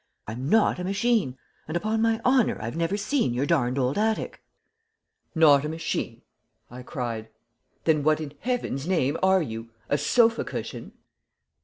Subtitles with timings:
[0.27, 4.41] I'm not a machine, and upon my honor, I've never seen your darned old attic."
[5.35, 6.23] "Not a machine!"
[6.71, 7.29] I cried.
[7.83, 9.69] "Then what in Heaven's name are you?
[9.89, 10.93] a sofa cushion?"